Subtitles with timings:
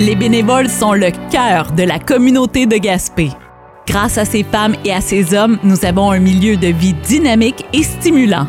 [0.00, 3.30] Les bénévoles sont le cœur de la communauté de Gaspé.
[3.86, 7.64] Grâce à ces femmes et à ces hommes, nous avons un milieu de vie dynamique
[7.72, 8.48] et stimulant.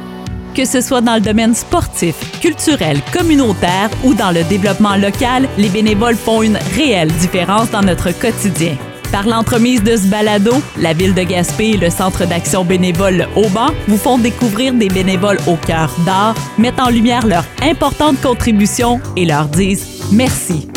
[0.56, 5.70] Que ce soit dans le domaine sportif, culturel, communautaire ou dans le développement local, les
[5.70, 8.76] bénévoles font une réelle différence dans notre quotidien.
[9.12, 13.68] Par l'entremise de ce balado, la ville de Gaspé et le Centre d'action bénévole Auban
[13.88, 19.26] vous font découvrir des bénévoles au cœur d'art, mettent en lumière leur importante contribution et
[19.26, 20.68] leur disent merci.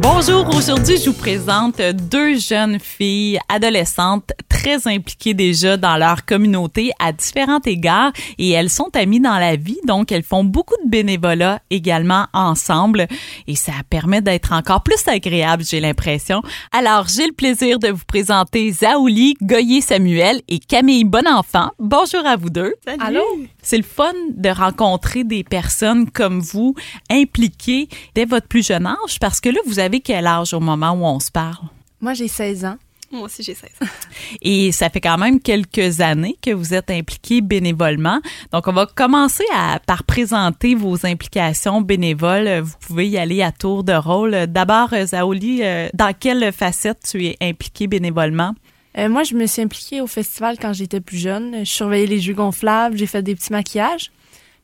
[0.00, 6.92] Bonjour, aujourd'hui je vous présente deux jeunes filles adolescentes très impliquées déjà dans leur communauté
[7.00, 10.88] à différents égards et elles sont amies dans la vie, donc elles font beaucoup de
[10.88, 13.08] bénévolat également ensemble
[13.48, 16.42] et ça permet d'être encore plus agréable, j'ai l'impression.
[16.70, 21.70] Alors, j'ai le plaisir de vous présenter Zaouli Goyer-Samuel et Camille Bonenfant.
[21.80, 22.74] Bonjour à vous deux.
[22.84, 23.02] Salut.
[23.02, 23.24] Allô?
[23.62, 26.74] C'est le fun de rencontrer des personnes comme vous
[27.10, 30.92] impliquées dès votre plus jeune âge parce que là, vous avez quel âge au moment
[30.92, 31.66] où on se parle?
[32.00, 32.76] Moi, j'ai 16 ans.
[33.10, 33.70] Moi aussi, j'ai 16.
[34.42, 38.20] Et ça fait quand même quelques années que vous êtes impliqués bénévolement.
[38.52, 42.60] Donc, on va commencer à, par présenter vos implications bénévoles.
[42.60, 44.46] Vous pouvez y aller à tour de rôle.
[44.48, 48.54] D'abord, Zaoli, euh, dans quelle facette tu es impliqué bénévolement?
[48.98, 51.64] Euh, moi, je me suis impliquée au festival quand j'étais plus jeune.
[51.64, 54.10] Je surveillais les jeux gonflables, j'ai fait des petits maquillages.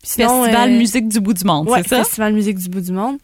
[0.00, 2.04] Puis sinon, festival euh, Musique du bout du monde, ouais, c'est ça?
[2.04, 3.18] Festival Musique du bout du monde.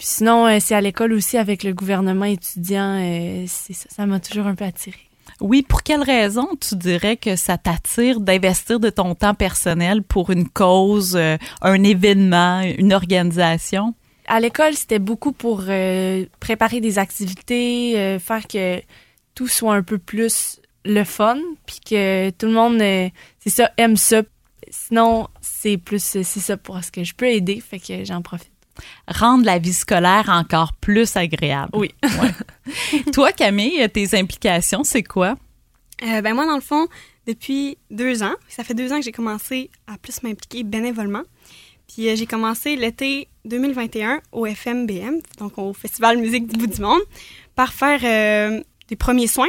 [0.00, 2.98] Puis sinon, euh, c'est à l'école aussi avec le gouvernement étudiant.
[2.98, 4.96] Euh, c'est ça, ça m'a toujours un peu attiré.
[5.42, 10.30] Oui, pour quelle raison tu dirais que ça t'attire d'investir de ton temps personnel pour
[10.30, 13.94] une cause, euh, un événement, une organisation?
[14.26, 18.80] À l'école, c'était beaucoup pour euh, préparer des activités, euh, faire que
[19.34, 23.70] tout soit un peu plus le fun, puis que tout le monde, euh, c'est ça,
[23.76, 24.22] aime ça.
[24.70, 28.49] Sinon, c'est plus, c'est ça pour ce que je peux aider, fait que j'en profite.
[29.08, 31.70] Rendre la vie scolaire encore plus agréable.
[31.74, 31.90] Oui.
[32.02, 33.02] Ouais.
[33.12, 35.36] Toi, Camille, tes implications, c'est quoi?
[36.02, 36.88] Euh, ben moi, dans le fond,
[37.26, 41.22] depuis deux ans, ça fait deux ans que j'ai commencé à plus m'impliquer bénévolement.
[41.86, 46.80] Puis euh, j'ai commencé l'été 2021 au FMBM, donc au Festival Musique du bout du
[46.80, 47.00] monde,
[47.54, 49.48] par faire euh, des premiers soins,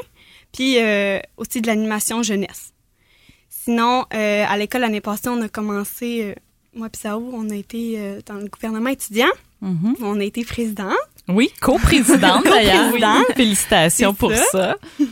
[0.51, 2.73] puis euh, aussi de l'animation jeunesse.
[3.49, 6.33] Sinon, euh, à l'école l'année passée, on a commencé, euh,
[6.73, 9.29] moi et Sao, on a été euh, dans le gouvernement étudiant,
[9.61, 9.95] Mhm.
[10.01, 10.93] on a été président.
[11.27, 12.91] Oui, coprésidente d'ailleurs.
[12.93, 13.01] Oui.
[13.35, 14.45] Félicitations pour ça.
[14.51, 14.77] ça.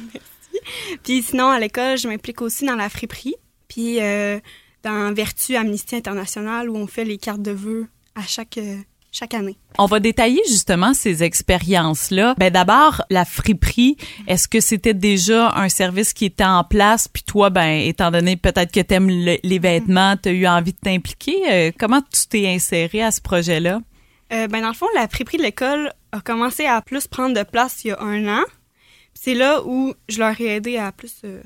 [1.04, 3.36] Puis sinon, à l'école, je m'implique aussi dans la friperie.
[3.68, 4.40] Puis euh,
[4.84, 8.78] dans Vertu Amnesty International, où on fait les cartes de vœux à chaque, euh,
[9.12, 9.58] chaque année.
[9.78, 12.36] On va détailler justement ces expériences-là.
[12.38, 13.98] Ben d'abord, la friperie,
[14.28, 18.36] est-ce que c'était déjà un service qui était en place, puis toi, ben étant donné
[18.36, 22.48] peut-être que t'aimes le- les vêtements, t'as eu envie de t'impliquer, euh, comment tu t'es
[22.48, 23.80] inséré à ce projet-là?
[24.32, 27.44] Euh, ben dans le fond, la friperie de l'école a commencé à plus prendre de
[27.44, 28.44] place il y a un an.
[29.16, 31.42] C'est là où je leur ai aidé à plus euh,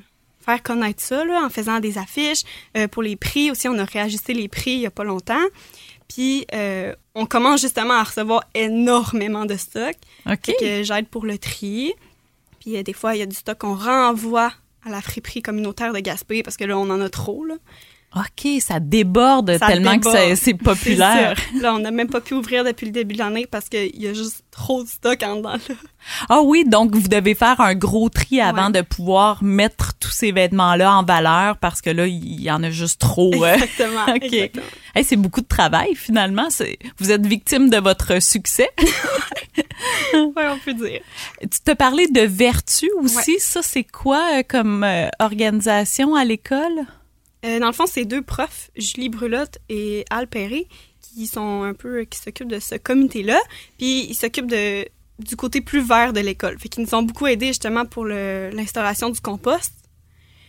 [0.45, 2.41] faire connaître ça, là, en faisant des affiches.
[2.91, 5.39] Pour les prix aussi, on a réajusté les prix il y a pas longtemps.
[6.07, 9.95] Puis euh, on commence justement à recevoir énormément de stock.
[10.25, 10.53] OK.
[10.59, 11.93] Que j'aide pour le tri.
[12.59, 14.51] Puis euh, des fois, il y a du stock qu'on renvoie
[14.85, 17.45] à la friperie communautaire de Gaspé parce que là, on en a trop.
[17.45, 17.55] Là.
[18.15, 20.15] OK, ça déborde Ça tellement déborde.
[20.15, 21.35] que c'est- populaire.
[21.59, 24.07] Là, on n'a même pas pu ouvrir depuis le début de l'année parce qu'il y
[24.07, 25.53] a juste trop de stock en dedans.
[25.53, 25.75] Là.
[26.29, 28.71] Ah oui, donc vous devez faire un gros tri avant Ouais.
[28.73, 32.69] de pouvoir mettre tous ces vêtements-là en valeur parce que là, il y en a
[32.69, 33.33] juste trop.
[33.35, 33.55] ouais.
[33.55, 34.05] Exactement.
[34.15, 34.33] OK.
[34.95, 36.49] Hey, c'est beaucoup de travail finalement.
[36.99, 38.69] Vous êtes victime de votre succès.
[40.13, 41.01] Ouais, on peut dire.
[41.41, 43.39] Tu te parlais de Vertu aussi.
[43.39, 46.85] Ça, c'est quoi euh, comme euh, organisation à l'école?
[47.45, 50.67] Euh, dans le fond, c'est deux profs, Julie Brulotte et Al Perry,
[51.01, 53.39] qui sont un peu, qui s'occupent de ce comité-là.
[53.77, 54.85] Puis ils s'occupent de
[55.19, 56.57] du côté plus vert de l'école.
[56.59, 59.73] Fait qu'ils nous ont beaucoup aidés justement pour l'installation du compost.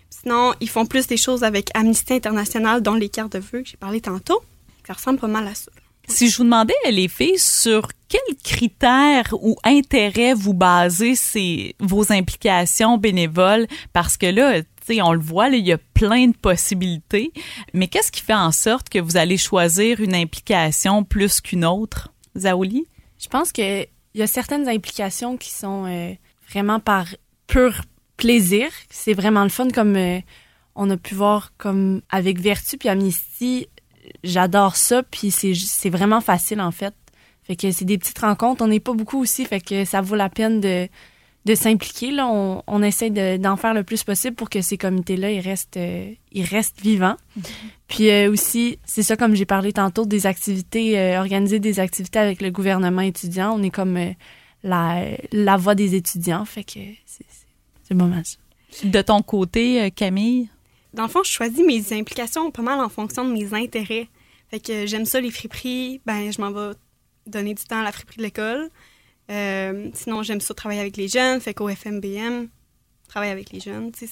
[0.08, 3.68] Sinon, ils font plus des choses avec Amnesty International, dont les cartes de vœux que
[3.68, 4.42] j'ai parlé tantôt.
[4.86, 5.70] Ça ressemble pas mal à ça.
[6.06, 12.98] Si je vous demandais, les filles, sur quels critères ou intérêts vous basez vos implications
[12.98, 13.66] bénévoles?
[13.92, 14.60] Parce que là,
[15.02, 17.32] on le voit, il y a plein de possibilités.
[17.72, 22.12] Mais qu'est-ce qui fait en sorte que vous allez choisir une implication plus qu'une autre?
[22.36, 22.86] Zaouli?
[23.18, 26.12] Je pense que il y a certaines implications qui sont euh,
[26.48, 27.06] vraiment par
[27.46, 27.82] pur
[28.16, 28.68] plaisir.
[28.90, 30.20] C'est vraiment le fun comme euh,
[30.76, 33.66] on a pu voir comme avec Vertu puis Amnesty.
[34.22, 36.94] J'adore ça puis c'est vraiment facile en fait.
[37.42, 38.62] Fait que c'est des petites rencontres.
[38.62, 40.88] On n'est pas beaucoup aussi, fait que ça vaut la peine de
[41.44, 42.10] de s'impliquer.
[42.10, 45.76] Là, on, on essaie d'en faire le plus possible pour que ces comités-là, ils restent,
[45.76, 47.16] euh, ils restent vivants.
[47.38, 47.42] Mm-hmm.
[47.88, 52.18] Puis euh, aussi, c'est ça, comme j'ai parlé tantôt, des activités, euh, organiser des activités
[52.18, 53.54] avec le gouvernement étudiant.
[53.58, 53.98] On est comme
[54.62, 56.44] la, la voix des étudiants.
[56.44, 57.24] Fait que c'est
[57.90, 58.22] le moment.
[58.82, 60.48] De ton côté, Camille?
[60.94, 64.08] Dans le fond, je choisis mes implications pas mal en fonction de mes intérêts.
[64.50, 66.00] Fait que j'aime ça, les friperies.
[66.06, 66.74] Ben, je m'en vais
[67.26, 68.70] donner du temps à la friperie de l'école.
[69.30, 72.48] Euh, sinon, j'aime ça travailler avec les jeunes, fait qu'au FMBM,
[73.08, 74.08] travailler avec les jeunes, c'est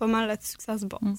[0.00, 1.00] pas mal là-dessus que ça se base.
[1.02, 1.14] Mm.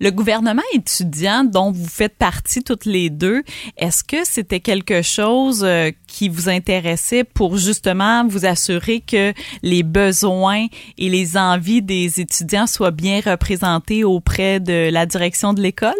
[0.00, 3.42] Le gouvernement étudiant dont vous faites partie toutes les deux,
[3.76, 9.32] est-ce que c'était quelque chose euh, qui vous intéressait pour justement vous assurer que
[9.62, 10.66] les besoins
[10.98, 15.94] et les envies des étudiants soient bien représentés auprès de la direction de l'école?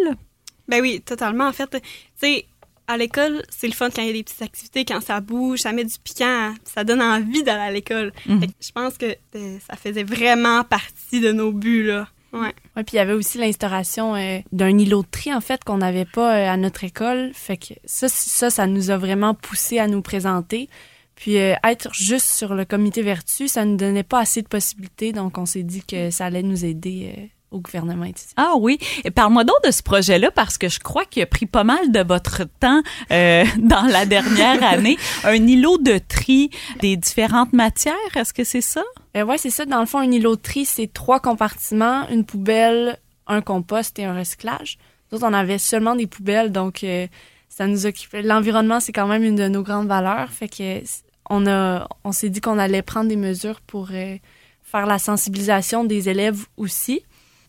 [0.68, 1.48] Ben oui, totalement.
[1.48, 1.78] En fait, tu
[2.16, 2.46] sais,
[2.92, 5.60] à l'école, c'est le fun quand il y a des petites activités, quand ça bouge,
[5.60, 8.12] ça met du piquant, ça donne envie d'aller à l'école.
[8.26, 8.46] Mhm.
[8.60, 12.08] Je pense que euh, ça faisait vraiment partie de nos buts, là.
[12.32, 12.54] Ouais.
[12.76, 15.78] ouais puis il y avait aussi l'instauration euh, d'un îlot de tri, en fait, qu'on
[15.78, 17.30] n'avait pas euh, à notre école.
[17.34, 20.68] Fait que ça, ça, ça nous a vraiment poussé à nous présenter.
[21.14, 25.38] Puis être juste sur le comité vertu, ça ne donnait pas assez de possibilités, donc
[25.38, 28.32] on s'est dit que ça allait nous aider au gouvernement étudiant.
[28.36, 28.78] Ah oui.
[29.04, 31.92] Et parle-moi donc de ce projet-là parce que je crois qu'il a pris pas mal
[31.92, 34.96] de votre temps euh, dans la dernière année.
[35.24, 36.50] Un îlot de tri
[36.80, 38.82] des différentes matières, est-ce que c'est ça?
[39.16, 39.64] Euh, oui, c'est ça.
[39.66, 44.04] Dans le fond, un îlot de tri, c'est trois compartiments, une poubelle, un compost et
[44.04, 44.78] un recyclage.
[45.12, 47.06] Nous on avait seulement des poubelles, donc euh,
[47.48, 48.22] ça nous occupait.
[48.22, 50.30] L'environnement, c'est quand même une de nos grandes valeurs.
[50.30, 50.82] Fait que
[51.28, 54.16] on a, on s'est dit qu'on allait prendre des mesures pour euh,
[54.62, 57.02] faire la sensibilisation des élèves aussi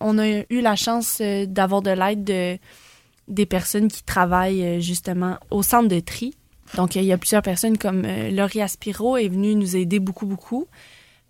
[0.04, 2.58] on a eu la chance euh, d'avoir de l'aide de,
[3.28, 6.36] des personnes qui travaillent euh, justement au centre de tri.
[6.76, 10.26] Donc, il y a plusieurs personnes comme euh, Laurie Aspiro est venue nous aider beaucoup,
[10.26, 10.68] beaucoup.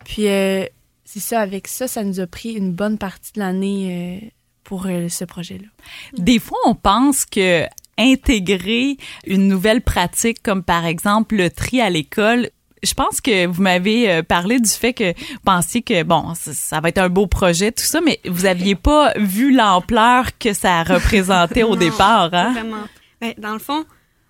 [0.03, 4.33] Puis, c'est ça, avec ça, ça nous a pris une bonne partie de l'année
[4.65, 5.67] pour ce projet-là.
[6.17, 7.65] Des fois, on pense que
[7.97, 12.49] intégrer une nouvelle pratique comme par exemple le tri à l'école
[12.83, 16.81] je pense que vous m'avez euh, parlé du fait que vous pensiez que bon, ça,
[16.81, 20.83] va être un beau projet tout ça, mais vous aviez pas vu l'ampleur que ça
[20.83, 22.51] représentait au départ, hein?
[22.53, 22.83] Vraiment.
[23.21, 23.85] Ben, dans le fond,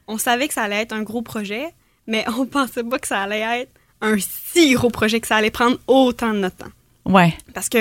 [0.08, 1.66] on savait que ça allait être un gros projet,
[2.08, 3.72] mais on pensait pas que ça allait être
[4.02, 6.72] un si gros projet que ça allait prendre autant de notre temps.
[7.06, 7.36] Ouais.
[7.54, 7.80] Parce que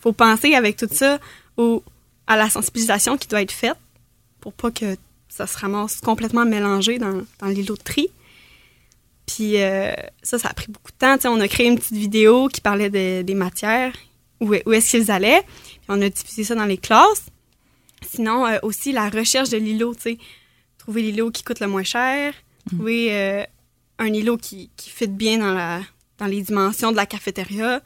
[0.00, 1.18] faut penser avec tout ça
[1.56, 1.82] au,
[2.26, 3.76] à la sensibilisation qui doit être faite
[4.40, 4.96] pour pas que
[5.28, 8.08] ça se ramasse complètement mélangé dans, dans l'îlot de tri.
[9.26, 9.92] Puis euh,
[10.22, 11.16] ça, ça a pris beaucoup de temps.
[11.30, 13.92] on a créé une petite vidéo qui parlait des matières,
[14.40, 15.42] où, où est-ce qu'ils allaient.
[15.42, 17.26] Puis on a diffusé ça dans les classes.
[18.06, 20.18] Sinon, euh, aussi la recherche de l'îlot, tu.
[20.78, 22.76] Trouver l'îlot qui coûte le moins cher, mm.
[22.76, 23.44] trouver euh,
[23.98, 25.80] un îlot qui, qui fit bien dans, la,
[26.18, 27.82] dans les dimensions de la cafétéria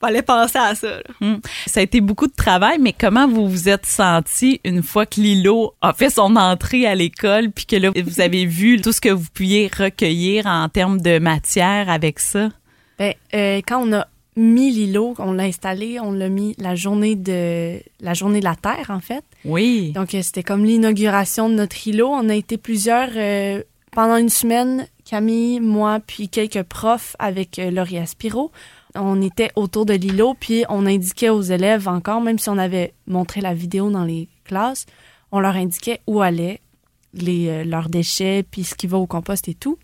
[0.00, 0.98] fallait penser à ça.
[1.20, 1.36] Hmm.
[1.66, 5.20] Ça a été beaucoup de travail, mais comment vous vous êtes senti une fois que
[5.20, 9.00] Lilo a fait son entrée à l'école, puis que là, vous avez vu tout ce
[9.00, 12.50] que vous pouviez recueillir en termes de matière avec ça?
[12.98, 14.06] Ben, euh, quand on a
[14.36, 18.54] mis Lilo, on l'a installé, on l'a mis la journée de la journée de la
[18.54, 19.24] Terre, en fait.
[19.44, 19.92] Oui.
[19.92, 22.08] Donc, euh, c'était comme l'inauguration de notre îlot.
[22.08, 23.62] On a été plusieurs euh,
[23.92, 28.50] pendant une semaine, Camille, moi, puis quelques profs avec Laurie Aspiro
[28.96, 32.94] on était autour de l'îlot, puis on indiquait aux élèves encore, même si on avait
[33.06, 34.86] montré la vidéo dans les classes,
[35.32, 36.60] on leur indiquait où allaient
[37.12, 39.78] les, euh, leurs déchets, puis ce qui va au compost et tout.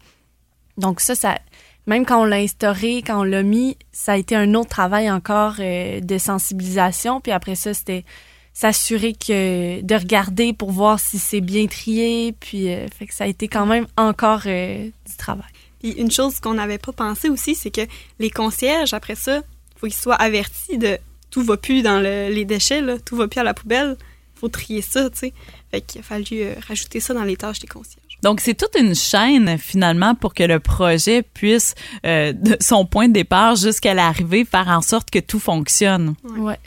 [0.78, 1.38] Donc ça, ça
[1.86, 5.10] même quand on l'a instauré, quand on l'a mis, ça a été un autre travail
[5.10, 7.20] encore euh, de sensibilisation.
[7.20, 8.04] Puis après ça, c'était
[8.52, 12.32] s'assurer que de regarder pour voir si c'est bien trié.
[12.38, 15.50] Puis euh, ça a été quand même encore du travail
[15.82, 17.82] une chose qu'on n'avait pas pensé aussi, c'est que
[18.18, 20.98] les concierges, après ça, il faut qu'ils soient avertis de
[21.30, 23.96] tout va plus dans les déchets, là, tout va plus à la poubelle.
[24.34, 25.32] faut trier ça, tu sais.
[25.70, 28.18] Fait qu'il a fallu euh, rajouter ça dans les tâches des concierges.
[28.22, 31.74] Donc, c'est toute une chaîne, finalement, pour que le projet puisse,
[32.04, 36.14] euh, de son point de départ jusqu'à l'arrivée, faire en sorte que tout fonctionne.
[36.36, 36.58] Ouais.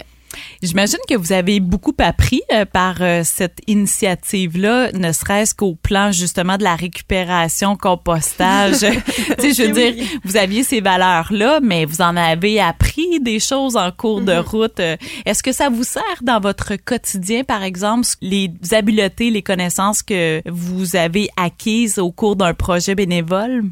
[0.62, 6.12] J'imagine que vous avez beaucoup appris euh, par euh, cette initiative-là, ne serait-ce qu'au plan
[6.12, 8.80] justement de la récupération, compostage.
[8.80, 8.86] tu
[9.40, 13.78] sais, je veux dire, vous aviez ces valeurs-là, mais vous en avez appris des choses
[13.78, 14.50] en cours de mm-hmm.
[14.50, 14.80] route.
[14.80, 20.04] Euh, est-ce que ça vous sert dans votre quotidien, par exemple, les habiletés, les connaissances
[20.04, 23.64] que vous avez acquises au cours d'un projet bénévole?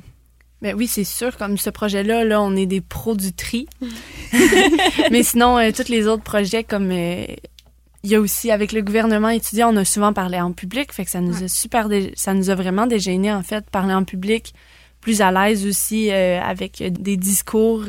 [0.64, 1.36] Ben oui, c'est sûr.
[1.38, 3.68] Comme ce projet-là, là, on est des pros du tri.
[5.12, 7.26] Mais sinon, euh, tous les autres projets, comme euh,
[8.04, 11.04] il y a aussi avec le gouvernement étudiant, on a souvent parlé en public, fait
[11.04, 14.54] que ça nous a super, ça nous a vraiment dégêné en fait, parler en public
[15.02, 17.84] plus à l'aise aussi euh, avec des discours.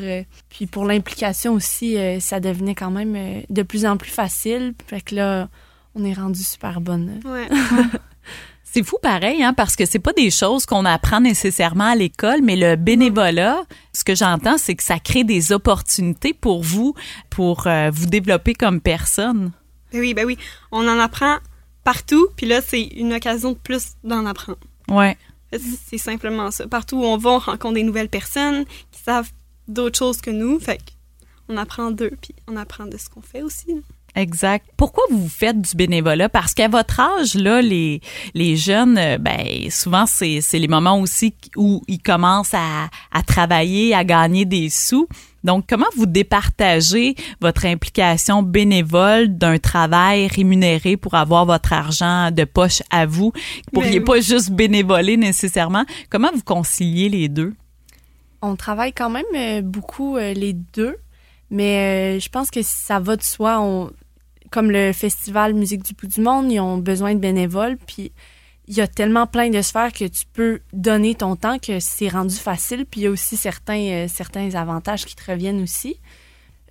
[0.49, 4.73] puis pour l'implication aussi, ça devenait quand même de plus en plus facile.
[4.85, 5.47] Fait que là,
[5.95, 7.21] on est rendu super bonne.
[7.23, 7.47] Ouais.
[8.75, 12.41] C'est fou pareil, hein, parce que c'est pas des choses qu'on apprend nécessairement à l'école,
[12.43, 13.63] mais le bénévolat,
[13.93, 16.93] ce que j'entends, c'est que ça crée des opportunités pour vous,
[17.29, 19.53] pour euh, vous développer comme personne.
[19.93, 20.37] Ben oui, ben oui.
[20.73, 21.37] On en apprend
[21.85, 24.59] partout, puis là, c'est une occasion de plus d'en apprendre.
[24.89, 25.17] Ouais.
[25.87, 26.67] C'est simplement ça.
[26.67, 29.31] Partout où on va, on rencontre des nouvelles personnes qui savent
[29.69, 30.59] d'autres choses que nous.
[30.59, 30.81] Fait
[31.47, 33.67] on apprend d'eux, puis on apprend de ce qu'on fait aussi.
[34.15, 34.65] Exact.
[34.77, 36.29] Pourquoi vous faites du bénévolat?
[36.29, 37.99] Parce qu'à votre âge, là, les,
[38.33, 43.23] les jeunes, euh, ben, souvent, c'est, c'est les moments aussi où ils commencent à, à
[43.23, 45.07] travailler, à gagner des sous.
[45.43, 52.45] Donc, comment vous départagez votre implication bénévole d'un travail rémunéré pour avoir votre argent de
[52.45, 53.31] poche à vous?
[53.35, 55.85] Vous pourriez Ben pas juste bénévoler nécessairement.
[56.09, 57.53] Comment vous conciliez les deux?
[58.41, 60.95] On travaille quand même euh, beaucoup euh, les deux,
[61.51, 63.59] mais euh, je pense que ça va de soi.
[63.59, 63.91] On,
[64.55, 68.13] comme le festival Musique du bout du monde, ils ont besoin de bénévoles, puis
[68.67, 72.07] il y a tellement plein de sphères que tu peux donner ton temps que c'est
[72.07, 72.85] rendu facile.
[72.89, 75.97] Puis il y a aussi certains, euh, certains avantages qui te reviennent aussi,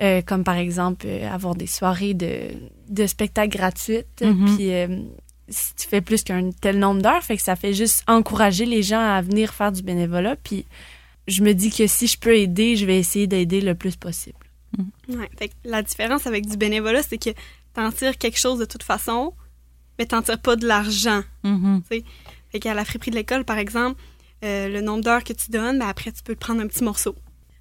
[0.02, 2.50] Euh, comme par exemple euh, avoir des soirées de,
[2.88, 4.22] de spectacles gratuites.
[4.22, 4.56] Mhm.
[4.56, 4.88] Puis euh,
[5.48, 8.82] si tu fais plus qu'un tel nombre d'heures, fait que ça fait juste encourager les
[8.82, 10.34] gens à venir faire du bénévolat.
[10.34, 10.64] Puis
[11.28, 14.42] je me dis que si je peux aider, je vais essayer d'aider le plus possible.
[15.08, 15.30] Ouais.
[15.38, 17.30] Fait que la différence avec du bénévolat, c'est que
[17.74, 19.32] t'en tires quelque chose de toute façon,
[19.98, 21.22] mais t'en tires pas de l'argent.
[21.42, 21.82] Mhm.
[21.88, 24.00] Fait qu'à la friperie de l'école, par exemple,
[24.44, 26.84] euh, le nombre d'heures que tu donnes, ben après, tu peux te prendre un petit
[26.84, 27.14] morceau.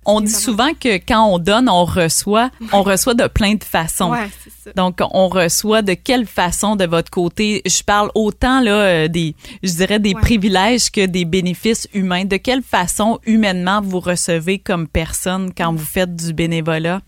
[0.06, 2.52] On dit souvent que quand on donne, on reçoit.
[2.74, 4.12] On reçoit de plein de façons.
[4.12, 4.74] Ouais, c'est ça.
[4.74, 7.62] Donc, on reçoit de quelle façon de votre côté?
[7.66, 10.20] Je parle autant là euh, des, je dirais des Ouais.
[10.20, 12.26] privilèges que des bénéfices humains.
[12.26, 17.00] De quelle façon humainement vous recevez comme personne quand vous faites du bénévolat?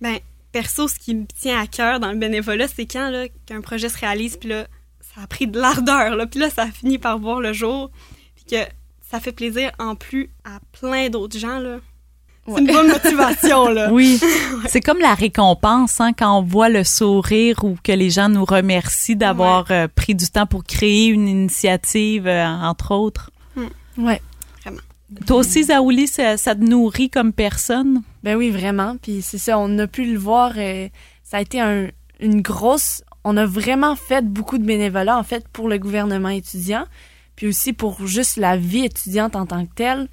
[0.00, 0.18] Ben,
[0.56, 3.90] perso, ce qui me tient à cœur dans le bénévolat, c'est quand là, qu'un projet
[3.90, 4.66] se réalise, puis là,
[5.14, 7.90] ça a pris de l'ardeur, là, puis là, ça a fini par voir le jour,
[8.34, 8.64] puis que
[9.10, 11.76] ça fait plaisir en plus à plein d'autres gens, là.
[12.46, 12.60] C'est Ouais.
[12.62, 13.92] une bonne motivation, là.
[13.92, 14.18] Oui,
[14.68, 18.46] c'est comme la récompense hein, quand on voit le sourire ou que les gens nous
[18.46, 23.30] remercient d'avoir euh, pris du temps pour créer une initiative, euh, entre autres.
[23.98, 24.22] Ouais.
[25.26, 28.02] Toi aussi, Zaouli, ça, ça te nourrit comme personne?
[28.22, 28.96] Ben oui, vraiment.
[29.00, 30.52] Puis c'est ça, on a pu le voir.
[30.56, 30.88] euh,
[31.22, 31.88] ça a été un-
[32.20, 33.02] une grosse.
[33.24, 36.84] On a vraiment fait beaucoup de bénévolat, en fait, pour le gouvernement étudiant,
[37.34, 40.08] puis aussi pour juste la vie étudiante en tant que telle.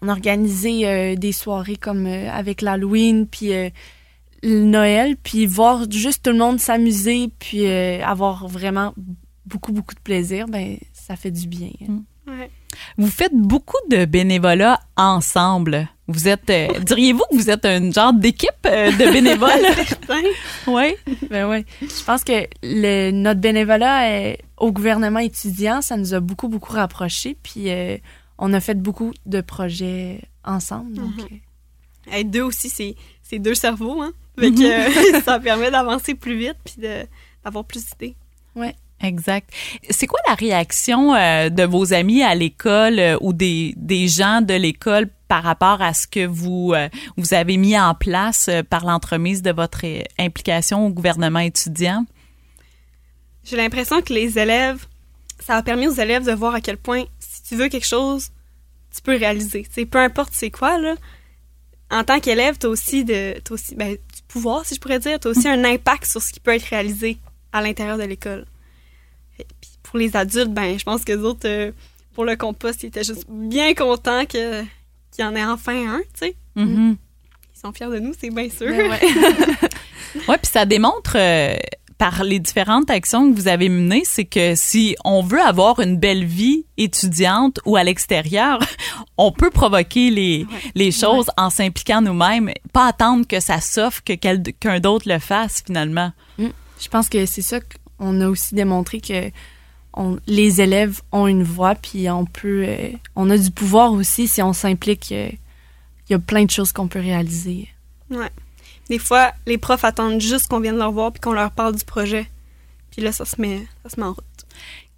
[0.00, 3.68] On a organisé euh, des soirées comme euh, avec l'Halloween, puis euh,
[4.42, 8.94] le Noël, puis voir juste tout le monde s'amuser, puis euh, avoir vraiment
[9.46, 11.70] beaucoup, beaucoup de plaisir, ben ça fait du bien.
[12.26, 12.50] Ouais.
[12.98, 15.88] Vous faites beaucoup de bénévolat ensemble.
[16.08, 19.50] Vous êtes, euh, diriez-vous que vous êtes un genre d'équipe euh, de bénévoles?
[20.66, 20.94] Oui.
[21.30, 21.64] Ben oui.
[21.80, 26.72] Je pense que le, notre bénévolat euh, au gouvernement étudiant, ça nous a beaucoup, beaucoup
[26.72, 27.36] rapprochés.
[27.42, 27.96] Puis euh,
[28.38, 30.92] on a fait beaucoup de projets ensemble.
[30.94, 31.26] Donc, Mhm.
[32.08, 32.68] euh, Être deux aussi,
[33.22, 34.12] c'est deux cerveaux, hein.
[34.38, 36.74] Fait que euh, ça permet d'avancer plus vite, puis
[37.44, 38.16] d'avoir plus d'idées.
[39.02, 39.50] Exact.
[39.90, 44.40] C'est quoi la réaction euh, de vos amis à l'école euh, ou des, des gens
[44.40, 48.84] de l'école par rapport à ce que vous, euh, vous avez mis en place par
[48.84, 49.84] l'entremise de votre
[50.18, 52.06] implication au gouvernement étudiant?
[53.44, 54.86] J'ai l'impression que les élèves,
[55.40, 58.28] ça a permis aux élèves de voir à quel point, si tu veux quelque chose,
[58.94, 59.64] tu peux réaliser.
[59.64, 60.94] Tu sais, peu importe c'est quoi, là.
[61.90, 65.18] En tant qu'élève, t'as aussi, de, t'as aussi ben, du pouvoir, si je pourrais dire.
[65.18, 67.18] T'as aussi un impact sur ce qui peut être réalisé
[67.52, 68.46] à l'intérieur de l'école.
[69.36, 71.72] Puis pour les adultes, ben, je pense que les autres, euh,
[72.14, 74.62] pour le compost, ils étaient juste bien contents que,
[75.10, 76.36] qu'il y en ait enfin un, tu sais.
[76.56, 76.96] Mhm.
[77.54, 78.66] Ils sont fiers de nous, c'est bien sûr.
[78.68, 79.00] ben ouais.
[80.28, 81.54] Oui, puis ça démontre euh,
[81.96, 85.96] par les différentes actions que vous avez menées, c'est que si on veut avoir une
[85.96, 88.58] belle vie étudiante ou à l'extérieur,
[89.16, 90.58] on peut provoquer les, Ouais.
[90.74, 95.62] les choses en s'impliquant nous-mêmes, pas attendre que ça s'offre, que quelqu'un d'autre le fasse
[95.64, 96.12] finalement.
[96.38, 97.60] Je pense que c'est ça
[98.02, 99.30] qu'on a aussi démontré que
[99.94, 104.26] on- les élèves ont une voix, puis on peut, euh, on a du pouvoir aussi
[104.26, 105.12] si on s'implique.
[105.12, 105.30] euh,
[106.08, 107.68] Il y a plein de choses qu'on peut réaliser.
[108.90, 111.84] Des fois, les profs attendent juste qu'on vienne leur voir puis qu'on leur parle du
[111.84, 112.26] projet.
[112.90, 114.46] Puis là, ça se met, ça se met en route.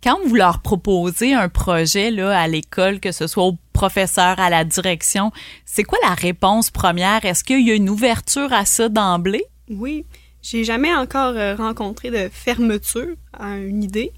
[0.03, 4.51] Quand vous leur proposez un projet là à l'école, que ce soit au professeur, à
[4.51, 5.31] la direction,
[5.67, 7.25] c'est quoi la réponse première?
[7.25, 9.45] Est-ce qu'il y a une ouverture à ça d'emblée?
[9.71, 10.05] Oui,
[10.45, 14.13] j'ai jamais encore euh, rencontré de fermeture à une idée.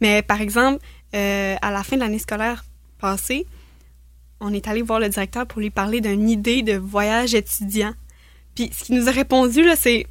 [0.00, 0.78] Mais par exemple,
[1.14, 2.64] euh, à la fin de l'année scolaire
[3.00, 3.46] passée,
[4.40, 7.92] on est allé voir le directeur pour lui parler d'une idée de voyage étudiant.
[8.54, 10.06] Puis ce qu'il nous a répondu, là, c'est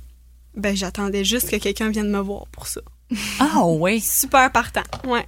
[0.56, 2.82] Ben, j'attendais juste que quelqu'un vienne me voir pour ça.
[3.40, 4.00] Ah oui.
[4.22, 4.84] Super partant.
[5.08, 5.26] Ouais.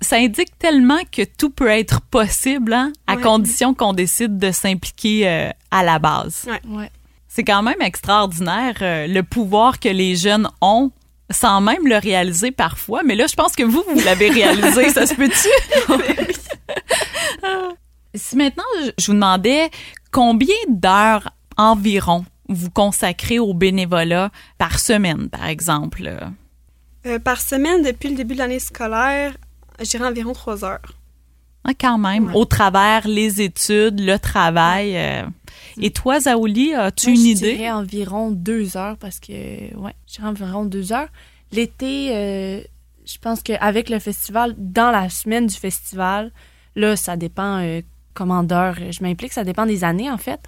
[0.00, 3.22] Ça indique tellement que tout peut être possible, hein, à Ouais.
[3.22, 6.46] condition qu'on décide de s'impliquer euh, à la base.
[6.66, 6.90] Ouais.
[7.34, 10.92] C'est quand même extraordinaire euh, le pouvoir que les jeunes ont
[11.30, 13.02] sans même le réaliser parfois.
[13.04, 14.88] Mais là, je pense que vous, vous l'avez réalisé.
[14.90, 15.48] ça se peut-tu?
[18.14, 18.62] si maintenant,
[18.98, 19.70] je- vous demandais
[20.12, 26.08] combien d'heures environ vous consacrez au bénévolat par semaine, par exemple?
[27.04, 27.18] euh?
[27.18, 29.34] Par semaine, depuis le début de l'année scolaire,
[29.80, 30.82] je dirais environ trois heures.
[31.64, 32.34] Ah, quand même, Ouais.
[32.34, 34.96] au travers les études, le travail.
[34.96, 35.24] euh.
[35.80, 37.70] Et toi, Zaouli, as-tu une je idée?
[37.70, 39.32] environ deux heures parce que,
[39.76, 41.08] ouais, dirais environ deux heures.
[41.52, 42.60] L'été, euh,
[43.04, 46.32] je pense qu'avec le festival, dans la semaine du festival,
[46.76, 47.80] là, ça dépend euh,
[48.14, 49.32] comment d'heures je m'implique.
[49.32, 50.40] Ça dépend des années, en fait.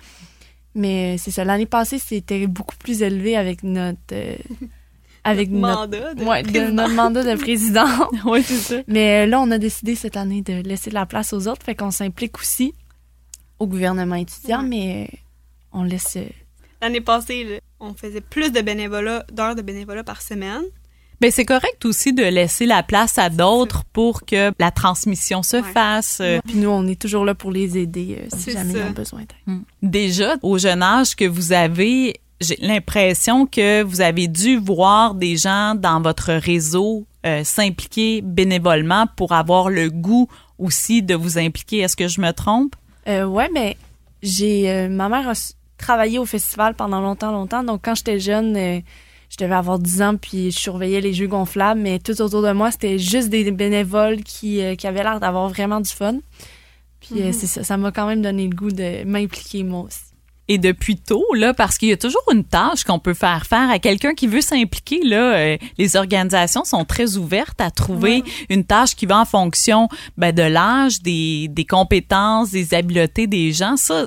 [0.75, 1.45] Mais c'est ça.
[1.45, 3.99] L'année passée, c'était beaucoup plus élevé avec notre.
[4.13, 4.37] euh,
[5.25, 5.77] avec notre.
[5.81, 6.73] Mandat de Ouais, de président.
[6.75, 7.87] notre mandat de président.
[8.25, 8.75] Oui, c'est ça.
[8.87, 11.63] Mais euh, là, on a décidé cette année de laisser de la place aux autres,
[11.65, 12.75] fait qu'on s'implique aussi
[13.59, 14.69] au gouvernement étudiant, Ouais.
[14.69, 15.17] mais euh,
[15.73, 16.17] on laisse.
[16.17, 16.25] euh,
[16.83, 20.63] L'année passée, on faisait plus de bénévolat, d'heures de bénévolat par semaine.
[21.21, 25.57] Ben, c'est correct aussi de laisser la place à d'autres pour que la transmission se
[25.57, 25.63] Ouais.
[25.63, 26.19] fasse.
[26.21, 28.79] euh, Puis nous, on est toujours là pour les aider euh, si jamais ça.
[28.81, 29.29] ils ont besoin d'aide.
[29.47, 29.63] Hmm.
[29.83, 35.39] Déjà, au jeune âge que vous avez, j'ai l'impression que vous avez dû voir des
[35.39, 41.79] gens dans votre réseau euh, s'impliquer bénévolement pour avoir le goût aussi de vous impliquer.
[41.79, 42.77] Est-ce que je me trompe?
[43.09, 43.77] Euh, ouais, mais
[44.23, 44.71] j'ai.
[44.71, 45.33] euh, ma mère a
[45.79, 47.63] travaillé au festival pendant longtemps, longtemps.
[47.63, 48.81] Donc, quand j'étais jeune, euh,
[49.31, 52.53] je devais avoir 10 ans, puis je surveillais les jeux gonflables, mais tout autour de
[52.53, 56.17] moi, c'était juste des bénévoles qui, euh, qui avaient l'air d'avoir vraiment du fun.
[57.01, 57.33] Puis euh, Mhm.
[57.33, 60.06] c'est ça, ça m'a quand même donné le goût de m'impliquer moi aussi.
[60.49, 63.69] Et depuis tôt, là, parce qu'il y a toujours une tâche qu'on peut faire faire
[63.69, 65.01] à quelqu'un qui veut s'impliquer.
[65.03, 69.89] Là, euh, les organisations sont très ouvertes à trouver une tâche qui va en fonction
[70.17, 73.77] ben, de l'âge, des, des compétences, des habiletés des gens.
[73.77, 74.07] Ça,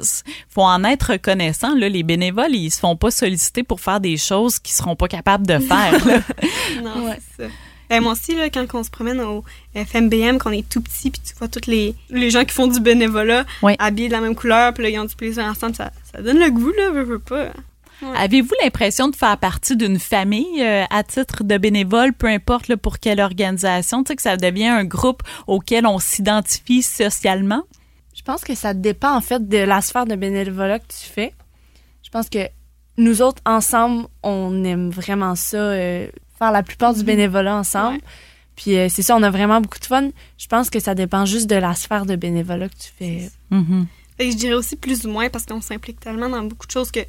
[0.50, 1.76] faut en être reconnaissant.
[1.76, 5.08] Là, les bénévoles, ils se font pas solliciter pour faire des choses qu'ils seront pas
[5.10, 6.06] capables de faire.
[6.06, 6.22] là.
[6.84, 7.20] Non, Ouais.
[7.38, 7.50] c'est ça.
[7.90, 9.44] Ben, moi aussi, là, quand on se promène au
[9.76, 12.80] FMBM, qu'on est tout petit, puis tu vois tous les, les gens qui font du
[12.80, 13.76] bénévolat Ouais.
[13.80, 16.38] habillés de la même couleur, puis là, ils ont du plaisir ensemble, ça, ça donne
[16.40, 17.48] le goût, là, veux, veux pas.
[18.16, 22.78] Avez-vous l'impression de faire partie d'une famille euh, à titre de bénévole, peu importe là,
[22.78, 27.64] pour quelle organisation, tu sais, que ça devient un groupe auquel on s'identifie socialement?
[28.16, 31.34] Je pense que ça dépend en fait de la sphère de bénévolat que tu fais.
[32.04, 32.40] Je pense que
[32.98, 36.08] nous autres, ensemble, on aime vraiment ça, euh,
[36.40, 37.98] faire la plupart du bénévolat ensemble.
[37.98, 38.04] Ouais.
[38.56, 40.10] Puis euh, c'est ça, on a vraiment beaucoup de fun.
[40.38, 43.30] Je pense que ça dépend juste de la sphère de bénévolat que tu fais.
[43.52, 43.86] Mhm.
[44.18, 46.72] Fait que je dirais aussi plus ou moins parce qu'on s'implique tellement dans beaucoup de
[46.72, 47.02] choses que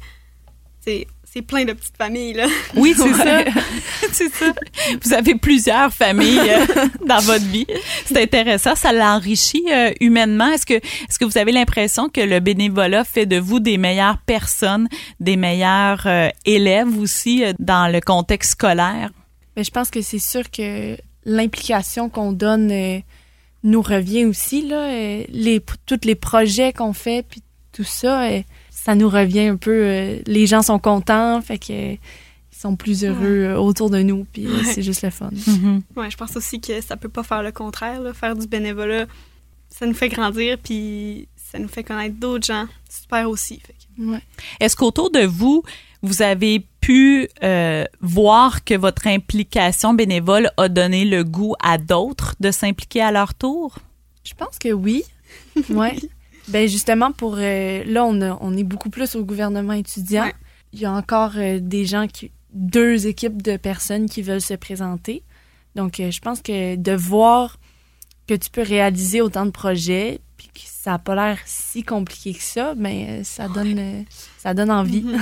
[0.79, 2.45] c'est c'est plein de petites familles, là.
[2.75, 3.43] Oui, c'est ça.
[4.11, 4.53] c'est ça.
[5.01, 6.65] Vous avez plusieurs familles euh,
[7.05, 7.67] dans votre vie.
[8.05, 8.75] C'est intéressant.
[8.75, 10.51] Ça l'enrichit euh, humainement.
[10.51, 14.17] Est-ce que, est-ce que vous avez l'impression que le bénévolat fait de vous des meilleures
[14.25, 14.89] personnes,
[15.21, 19.11] des meilleurs euh, élèves aussi euh, dans le contexte scolaire?
[19.55, 22.99] Mais je pense que c'est sûr que l'implication qu'on donne euh,
[23.63, 24.89] nous revient aussi là.
[24.91, 29.55] euh, les tous les projets qu'on fait puis tout ça, euh, ça nous revient un
[29.57, 29.71] peu.
[29.85, 31.95] euh, les gens sont contents, fait que euh,
[32.53, 34.63] ils sont plus heureux autour de nous puis Ouais.
[34.65, 35.29] c'est juste le fun.
[35.47, 35.81] Mhm.
[35.95, 38.13] Ouais, je pense aussi que ça peut pas faire le contraire, là.
[38.13, 39.05] Faire du bénévolat,
[39.69, 42.65] ça nous fait grandir, puis ça nous fait connaître d'autres gens.
[42.89, 43.59] Super aussi.
[43.59, 43.77] Fait que-
[44.11, 44.21] Ouais.
[44.59, 45.63] Est-ce qu'autour de vous,
[46.01, 52.35] vous avez pu euh, voir que votre implication bénévole a donné le goût à d'autres
[52.39, 53.77] de s'impliquer à leur tour?
[54.23, 55.03] Je pense que oui.
[55.69, 55.95] Ouais.
[56.49, 60.23] ben justement pour euh, là on a- on est beaucoup plus au gouvernement étudiant.
[60.25, 60.33] Ouais.
[60.73, 64.53] Il y a encore euh, des gens qui deux équipes de personnes qui veulent se
[64.55, 65.23] présenter.
[65.75, 67.57] Donc euh, je pense que de voir
[68.27, 72.33] que tu peux réaliser autant de projets puis que ça a pas l'air si compliqué
[72.33, 74.01] que ça, ben euh, ça donne euh,
[74.37, 75.05] ça donne envie.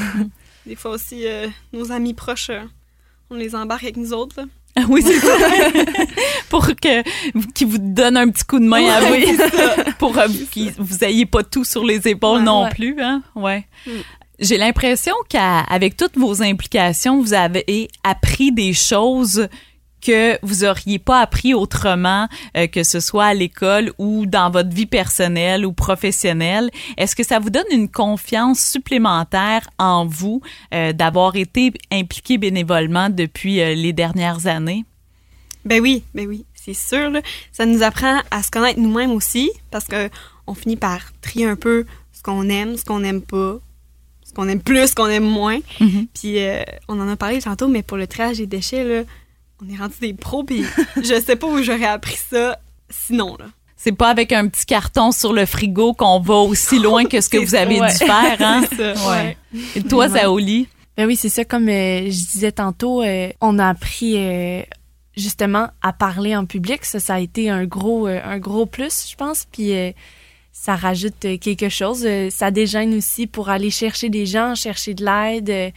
[0.66, 2.62] Des fois aussi, euh, nos amis proches, euh,
[3.30, 4.46] on les embarque avec nous autres, là.
[4.76, 5.36] Ah oui, c'est ça.
[6.50, 10.28] pour que qu'ils vous donnent un petit coup de main à Ouais, vous, pour euh,
[10.28, 12.70] que vous ayez pas tout sur les épaules Ouais, non ouais.
[12.70, 13.22] plus, hein.
[13.36, 13.66] Ouais.
[13.88, 13.92] Mm.
[14.40, 19.48] J'ai l'impression qu'avec toutes vos implications, vous avez appris des choses
[20.02, 24.70] que vous auriez pas appris autrement, euh, que ce soit à l'école ou dans votre
[24.70, 26.70] vie personnelle ou professionnelle.
[26.98, 30.42] Est-ce que ça vous donne une confiance supplémentaire en vous
[30.74, 34.86] euh, d'avoir été impliqué bénévolement depuis euh, les dernières années?
[35.66, 37.10] Ben oui, ben oui, c'est sûr.
[37.10, 37.22] Là.
[37.52, 40.10] Ça nous apprend à se connaître nous-mêmes aussi, parce que
[40.48, 43.58] on finit par trier un peu ce qu'on aime, ce qu'on n'aime pas,
[44.24, 45.60] ce qu'on aime plus, ce qu'on aime moins.
[45.80, 46.08] Mhm.
[46.14, 46.38] Puis
[46.88, 49.04] on en a parlé tantôt, mais pour le triage des déchets, là,
[49.62, 50.64] on est rendu des pros, puis
[50.98, 53.46] je sais pas où j'aurais appris ça sinon, là.
[53.82, 57.30] C'est pas avec un petit carton sur le frigo qu'on va aussi loin que ce
[57.30, 58.64] que vous avez ça, dû faire, hein?
[58.78, 58.94] Ça.
[59.10, 59.38] Ouais.
[59.76, 60.20] Et toi, Ouais.
[60.20, 60.68] Zaoli?
[60.98, 61.46] Ben oui, c'est ça.
[61.46, 64.64] Comme euh, je disais tantôt, euh, on a appris euh,
[65.16, 66.84] justement à parler en public.
[66.84, 69.48] Ça, ça a été un gros, euh, un gros plus, je pense.
[69.50, 69.92] Puis euh,
[70.52, 72.04] ça rajoute euh, quelque chose.
[72.06, 75.74] Euh, ça déjeune aussi pour aller chercher des gens, chercher de l'aide.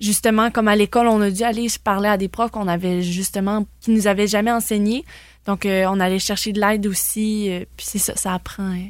[0.00, 3.66] Justement, comme à l'école, on a dû aller parler à des profs qu'on avait justement,
[3.80, 5.04] qui nous avaient jamais enseigné.
[5.46, 7.50] Donc, euh, on allait chercher de l'aide aussi.
[7.50, 8.86] euh, puis c'est ça, ça apprend euh,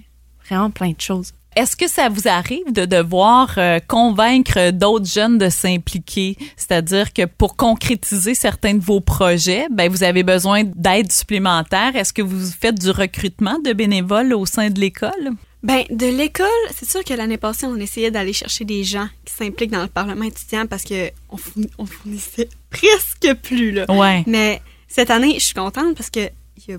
[0.46, 1.32] vraiment plein de choses.
[1.56, 6.36] Est-ce que ça vous arrive de devoir convaincre d'autres jeunes de s'impliquer?
[6.56, 11.96] C'est-à-dire que pour concrétiser certains de vos projets, ben, vous avez besoin d'aide supplémentaire.
[11.96, 15.32] Est-ce que vous faites du recrutement de bénévoles au sein de l'école?
[15.62, 19.34] Ben, de l'école, c'est sûr que l'année passée, on essayait d'aller chercher des gens qui
[19.34, 23.84] s'impliquent dans le Parlement étudiant parce que on, fourni- on fournissait presque plus, là.
[23.90, 24.24] Ouais.
[24.26, 26.20] Mais cette année, je suis contente parce que
[26.68, 26.78] y a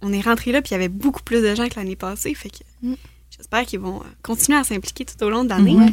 [0.00, 2.32] on est rentré là puis il y avait beaucoup plus de gens que l'année passée.
[2.34, 2.94] Fait que Mm.
[3.36, 5.74] j'espère qu'ils vont euh, continuer à s'impliquer tout au long de l'année.
[5.74, 5.92] Mhm.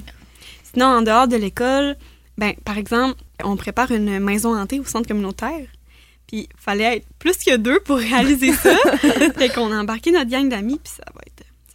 [0.72, 1.96] Sinon, en dehors de l'école,
[2.38, 5.66] ben, par exemple, on prépare une maison hantée au centre communautaire.
[6.28, 8.76] Puis, il fallait être plus que deux pour réaliser ça.
[9.38, 11.33] fait qu'on a embarqué notre gang d'amis, puis ça va être,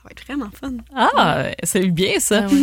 [0.08, 0.72] va être vraiment fun.
[0.94, 2.46] Ah, c'est bien ça.
[2.48, 2.54] Ah.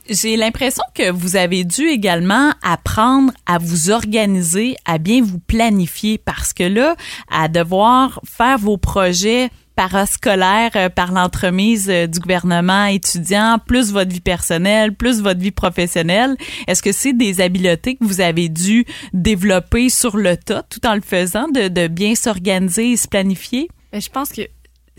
[0.10, 6.18] J'ai l'impression que vous avez dû également apprendre à vous organiser, à bien vous planifier
[6.18, 6.96] parce que là,
[7.30, 14.10] à devoir faire vos projets parascolaires euh, par l'entremise euh, du gouvernement étudiant, plus votre
[14.10, 16.36] vie personnelle, plus votre vie professionnelle,
[16.66, 18.84] est-ce que c'est des habiletés que vous avez dû
[19.14, 23.68] développer sur le tas tout en le faisant, de, de bien s'organiser et se planifier?
[23.90, 24.42] Ben, je pense que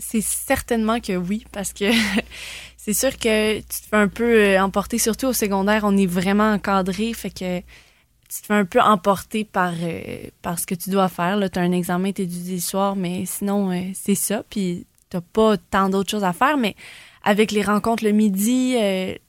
[0.04, 1.90] c'est certainement que oui, parce que
[2.76, 6.06] c'est sûr que tu te fais un peu euh, emporter, surtout au secondaire, on est
[6.06, 10.90] vraiment encadré, fait que tu te fais un peu emporter par, euh, ce que tu
[10.90, 11.38] dois faire.
[11.50, 15.18] Tu as un examen, tu étudies le soir, mais sinon, euh, c'est ça, puis tu
[15.32, 16.74] pas tant d'autres choses à faire, mais
[17.22, 18.74] avec les rencontres le midi,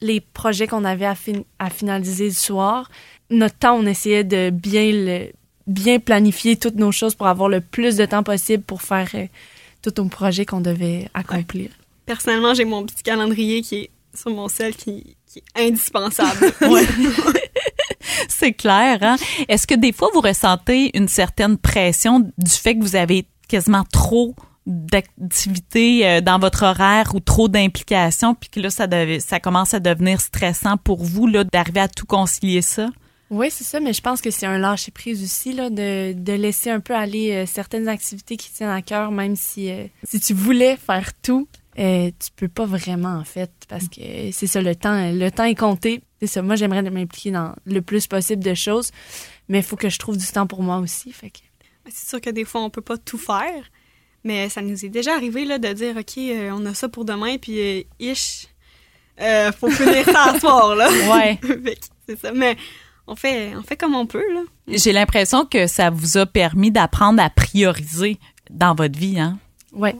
[0.01, 2.89] les projets qu'on avait à, fin- à finaliser le soir,
[3.29, 4.49] notre temps, on essayait de
[5.67, 9.09] bien planifier toutes nos choses pour avoir le plus de temps possible pour faire
[9.83, 11.69] tout nos projets qu'on devait accomplir.
[12.05, 16.51] Personnellement, j'ai mon petit calendrier qui est sur mon sel qui, qui est indispensable.
[18.27, 19.15] C'est clair, hein?
[19.47, 23.83] Est-ce que des fois vous ressentez une certaine pression du fait que vous avez quasiment
[23.91, 29.39] trop d'activités euh, dans votre horaire ou trop d'implications, puis que là, ça, devait- ça
[29.39, 32.87] commence à devenir stressant pour vous, d'arriver à tout concilier ça?
[33.33, 36.33] Oui, c'est ça, mais je pense que c'est un lâcher prise aussi, là, de, de
[36.33, 40.19] laisser un peu aller euh, certaines activités qui tiennent à cœur, même si, euh, si
[40.19, 41.47] tu voulais faire tout,
[41.79, 45.45] euh, tu peux pas vraiment, en fait, parce que c'est ça, le temps, le temps
[45.45, 46.03] est compté.
[46.19, 48.91] C'est ça, moi, j'aimerais m'impliquer dans le plus possible de choses,
[49.49, 51.39] mais il faut que je trouve du temps pour moi aussi, fait que...
[51.89, 53.63] C'est sûr que des fois, on peut pas tout faire,
[54.23, 57.03] mais ça nous est déjà arrivé là, de dire, OK, euh, on a ça pour
[57.03, 58.47] demain, puis euh, ish,
[59.59, 60.87] faut finir ça à soir, là.
[61.11, 61.39] Ouais.
[62.07, 62.31] C'est ça.
[62.31, 62.57] Mais
[63.07, 64.41] on fait, on fait comme on peut, là.
[64.67, 68.17] J'ai l'impression que ça vous a permis d'apprendre à prioriser
[68.49, 69.37] dans votre vie, hein?
[69.73, 69.95] Ouais,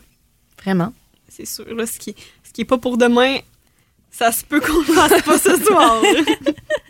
[0.61, 0.93] vraiment.
[1.27, 3.37] C'est sûr, là, ce qui, ce qui est pas pour demain,
[4.11, 6.01] ça se peut qu'on le fasse pas ce soir.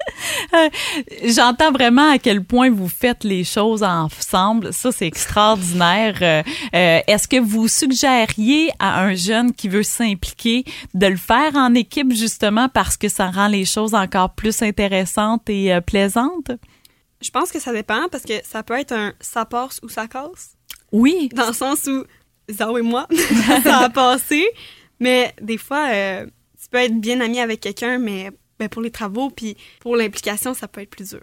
[1.25, 4.73] J'entends vraiment à quel point vous faites les choses ensemble.
[4.73, 6.17] Ça, c'est extraordinaire.
[6.21, 6.43] Euh,
[6.75, 11.73] euh, Est-ce que vous suggériez à un jeune qui veut s'impliquer de le faire en
[11.73, 16.51] équipe justement parce que ça rend les choses encore plus intéressantes et euh, plaisantes?
[17.21, 20.07] Je pense que ça dépend parce que ça peut être un ça passe ou ça
[20.07, 20.55] casse.
[20.91, 21.29] Oui.
[21.33, 22.03] Dans le sens où
[22.51, 23.07] Zao et moi,
[23.63, 24.45] ça a passé.
[24.99, 26.25] Mais des fois, euh,
[26.61, 28.31] tu peux être bien ami avec quelqu'un, mais
[28.63, 31.21] ben, pour les travaux puis pour l'implication, ça peut être plus dur.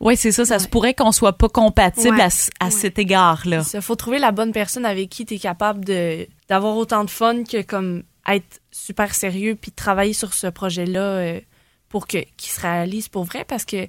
[0.00, 0.44] Oui, c'est ça.
[0.44, 2.22] Ça se pourrait qu'on soit pas compatible Ouais.
[2.22, 2.28] à,
[2.60, 2.70] à Ouais.
[2.70, 3.62] cet égard-là.
[3.72, 7.10] Il faut trouver la bonne personne avec qui tu es capable de d'avoir autant de
[7.10, 11.40] fun que comme être super sérieux puis travailler sur ce projet-là euh,
[11.88, 13.86] pour que qu'il se réalise pour vrai parce que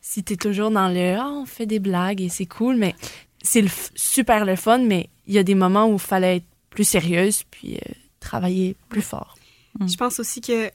[0.00, 2.94] si tu es toujours dans le ah on fait des blagues et c'est cool mais
[3.42, 6.36] c'est le f- super le fun mais il y a des moments où il fallait
[6.36, 9.36] être plus sérieuse puis euh, travailler plus fort.
[9.80, 9.88] Mm.
[9.88, 10.70] Je pense aussi que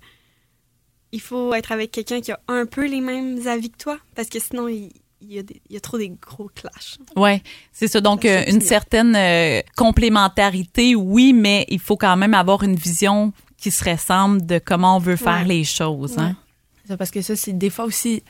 [1.11, 4.29] il faut être avec quelqu'un qui a un peu les mêmes avis que toi parce
[4.29, 4.91] que sinon, il,
[5.21, 6.97] il y, a des- il y a trop des gros clashs.
[7.15, 7.41] Ouais,
[7.73, 7.99] c'est ça.
[8.01, 12.75] Donc, Ça, euh, une certaine euh, complémentarité, oui, mais il faut quand même avoir une
[12.75, 15.45] vision qui se ressemble de comment on veut faire Ouais.
[15.45, 16.17] les choses.
[16.17, 16.35] Hein?
[16.87, 18.23] Ça, parce que ça, c'est des fois aussi,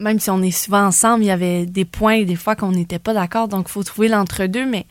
[0.00, 2.98] même si on est souvent ensemble, il y avait des points, des fois qu'on n'était
[2.98, 4.86] pas d'accord, donc il faut trouver l'entre-deux, mais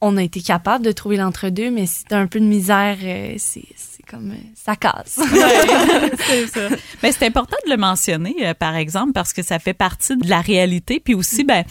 [0.00, 3.34] on a été capable de trouver l'entre-deux, mais si t'as un peu de misère, euh,
[3.38, 3.62] c'est
[4.10, 5.20] comme euh, ça casse.
[6.26, 6.68] c'est ça.
[7.02, 10.28] Mais c'est important de le mentionner, euh, par exemple, parce que ça fait partie de
[10.28, 11.64] la réalité, puis aussi ben,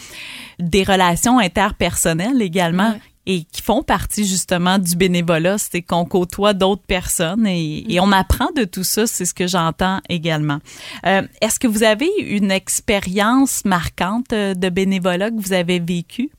[0.58, 2.90] des relations interpersonnelles également.
[2.90, 3.00] Ouais.
[3.26, 8.10] Et qui font partie justement du bénévolat, c'est qu'on côtoie d'autres personnes et, et on
[8.12, 10.58] apprend de tout ça, c'est ce que j'entends également.
[11.06, 16.30] Euh, Est-ce que vous avez une expérience marquante de bénévolat que vous avez vécue?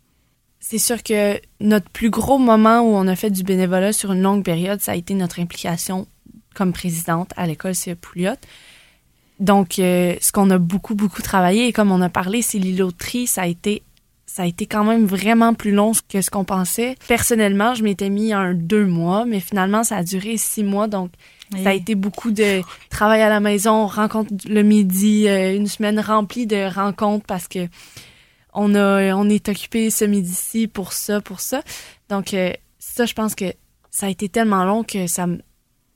[0.62, 4.21] C'est sûr que notre plus gros moment où on a fait du bénévolat sur une
[4.21, 6.08] longue période, ça a été notre implication
[6.54, 8.36] comme présidente à l'école CE Pouliot.
[9.39, 13.26] Donc, euh, ce qu'on a beaucoup, beaucoup travaillé, et comme on a parlé, c'est l'îloterie,
[13.28, 13.82] ça a été
[14.28, 16.95] ça a été quand même vraiment plus long que ce qu'on pensait.
[17.10, 20.88] Personnellement, je m'étais mis un deux mois, mais finalement, ça a duré six mois.
[20.88, 21.12] Donc,
[21.62, 26.00] ça a été beaucoup de travail à la maison, rencontre le midi, euh, une semaine
[26.00, 27.67] remplie de rencontres parce que
[28.53, 31.63] on a on est occupé ce midi-ci pour ça, pour ça.
[32.09, 33.53] Donc euh, ça, je pense que
[33.89, 35.27] ça a été tellement long que ça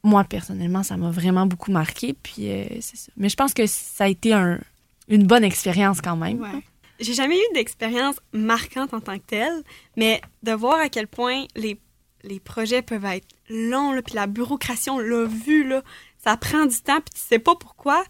[0.03, 2.13] moi personnellement, ça m'a vraiment beaucoup marqué.
[2.13, 3.11] Puis euh, c'est ça.
[3.17, 4.59] Mais je pense que ça a été un,
[5.07, 6.39] une bonne expérience quand même.
[6.39, 6.63] Ouais.
[6.99, 9.63] J'ai jamais eu d'expérience marquante en tant que telle,
[9.97, 11.79] mais de voir à quel point les,
[12.23, 15.83] les projets peuvent être longs, là, puis la bureaucratie, on l'a vu, là,
[16.23, 18.01] ça prend du temps, puis tu sais pas pourquoi,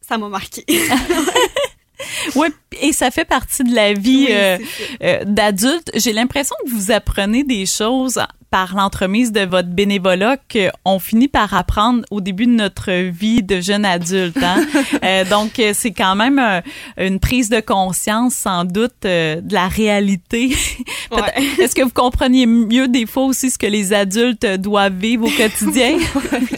[0.00, 0.64] ça m'a marqué.
[2.36, 2.48] Oui,
[2.80, 4.58] et ça fait partie de la vie Oui, euh,
[5.02, 5.90] euh, d'adulte.
[5.94, 11.54] J'ai l'impression que vous apprenez des choses par l'entremise de votre bénévolat qu'on finit par
[11.54, 14.42] apprendre au début de notre vie de jeune adulte.
[14.42, 14.66] Hein?
[15.04, 16.62] Euh, donc, c'est quand même
[16.98, 20.54] une prise de conscience, sans doute, de la réalité.
[21.10, 21.42] Ouais.
[21.60, 25.30] Est-ce que vous compreniez mieux des fois aussi ce que les adultes doivent vivre au
[25.30, 25.98] quotidien?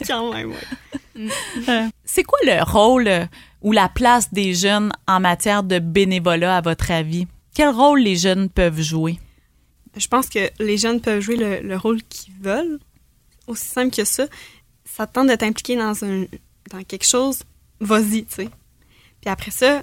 [0.06, 0.52] Quand même.
[1.68, 3.10] Euh, C'est quoi le rôle
[3.62, 7.26] ou la place des jeunes en matière de bénévolat, à votre avis?
[7.54, 9.18] Quel rôle les jeunes peuvent jouer?
[9.96, 12.78] Je pense que les jeunes peuvent jouer le, le rôle qu'ils veulent.
[13.46, 14.26] Aussi simple que ça.
[14.84, 16.24] Ça te tente de t'impliquer dans, un,
[16.70, 17.40] dans quelque chose,
[17.80, 18.48] vas-y, tu sais.
[19.20, 19.82] Puis après ça,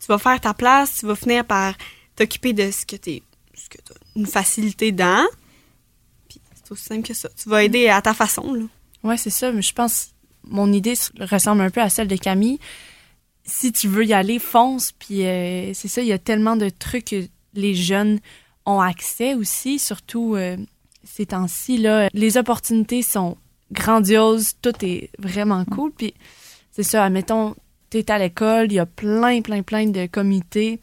[0.00, 1.74] tu vas faire ta place, tu vas finir par
[2.16, 3.22] t'occuper de ce que tu
[3.54, 5.26] ce que as une facilité dans.
[6.28, 7.28] Puis c'est aussi simple que ça.
[7.30, 8.64] Tu vas aider à ta façon, là.
[9.02, 9.50] Ouais, c'est ça.
[9.52, 10.12] Mais je pense
[10.44, 12.58] mon idée ressemble un peu à celle de Camille.
[13.50, 14.92] Si tu veux y aller, fonce.
[14.92, 18.20] Puis euh, c'est ça, il y a tellement de trucs que les jeunes
[18.66, 20.56] ont accès aussi, surtout euh,
[21.02, 21.78] ces temps-ci.
[21.78, 23.38] Là, les opportunités sont
[23.72, 25.92] grandioses, tout est vraiment cool.
[25.92, 26.14] Puis
[26.70, 27.54] c'est ça, admettons,
[27.90, 30.80] tu es à l'école, il y a plein, plein, plein de comités.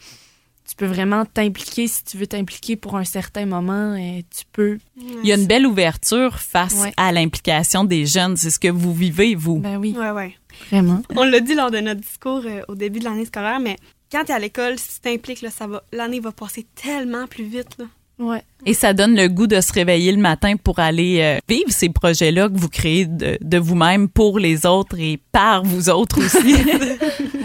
[0.68, 3.96] Tu peux vraiment t'impliquer si tu veux t'impliquer pour un certain moment.
[3.96, 4.80] Et tu peux.
[4.98, 6.92] Il y a une belle ouverture face Ouais.
[6.98, 8.36] à l'implication des jeunes.
[8.36, 9.60] C'est ce que vous vivez, vous.
[9.60, 10.36] Ben oui, Ouais, ouais.
[10.72, 11.02] vraiment.
[11.16, 13.76] On l'a dit lors de notre discours euh, au début de l'année scolaire, mais
[14.12, 17.28] quand tu es à l'école, si tu t'impliques, là, ça va, l'année va passer tellement
[17.28, 17.78] plus vite.
[17.78, 17.86] Là.
[18.18, 18.42] Ouais.
[18.66, 21.90] Et ça donne le goût de se réveiller le matin pour aller euh, vivre ces
[21.90, 26.56] projets-là que vous créez de, de vous-même pour les autres et par vous autres aussi.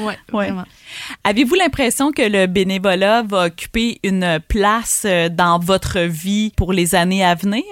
[0.00, 0.46] Ouais, Ouais.
[0.46, 0.64] vraiment.
[1.24, 6.94] Avez-vous l'impression que le bénévolat va occuper une place euh, dans votre vie pour les
[6.94, 7.64] années à venir?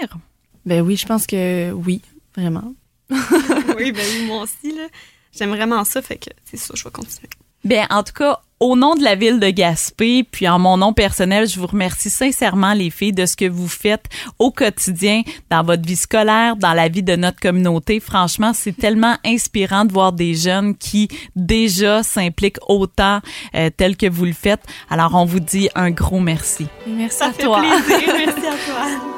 [0.66, 2.02] Ben oui, je pense que oui,
[2.36, 2.74] vraiment.
[3.10, 4.76] oui, ben oui, moi aussi.
[4.76, 4.88] Là.
[5.36, 7.30] J'aime vraiment ça, fait que c'est ça, je vais continuer.
[7.64, 10.92] Bien, en tout cas, au nom de la ville de Gaspé, puis en mon nom
[10.92, 14.04] personnel, je vous remercie sincèrement, les filles, de ce que vous faites
[14.38, 18.00] au quotidien, dans votre vie scolaire, dans la vie de notre communauté.
[18.00, 23.20] Franchement, c'est tellement inspirant de voir des jeunes qui déjà s'impliquent autant
[23.54, 24.62] euh, tel que vous le faites.
[24.90, 26.66] Alors, on vous dit un gros merci.
[26.86, 27.60] Merci Ça à fait toi.
[27.60, 29.17] plaisir, merci à toi.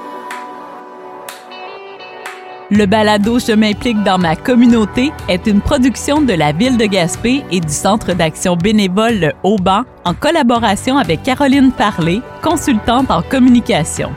[2.73, 7.43] Le balado Je m'implique dans ma communauté est une production de la ville de Gaspé
[7.51, 14.11] et du Centre d'action bénévole Le Haut-Banc en collaboration avec Caroline Parlé, consultante en communication.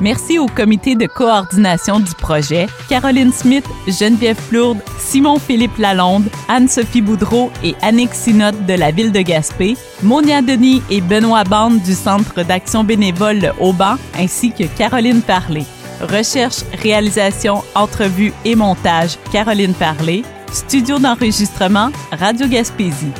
[0.00, 7.50] Merci au comité de coordination du projet, Caroline Smith, Geneviève Plourde, Simon-Philippe Lalonde, Anne-Sophie Boudreau
[7.64, 12.44] et Annick Sinotte de la ville de Gaspé, Monia Denis et Benoît Bande du Centre
[12.44, 15.64] d'action bénévole Le Haut-Banc, ainsi que Caroline Parlé.
[16.00, 20.24] Recherche, réalisation, entrevue et montage, Caroline Parlé.
[20.52, 23.12] Studio d'enregistrement, Radio Gaspésie.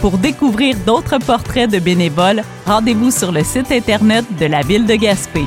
[0.00, 4.94] Pour découvrir d'autres portraits de bénévoles, rendez-vous sur le site Internet de la Ville de
[4.94, 5.44] Gaspé.